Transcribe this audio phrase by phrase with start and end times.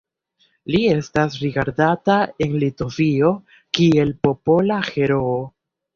[0.75, 3.31] Li estas rigardata en Litovio
[3.79, 5.41] kiel Popola Heroo.